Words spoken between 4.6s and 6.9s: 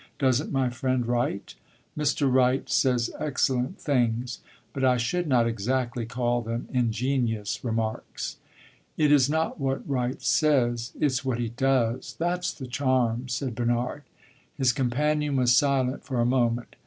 but I should not exactly call them